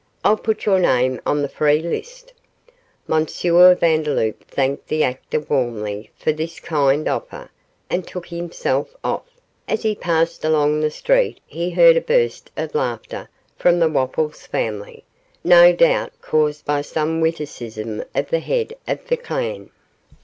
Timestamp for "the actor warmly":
4.87-6.09